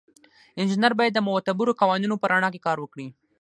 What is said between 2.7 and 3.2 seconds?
وکړي.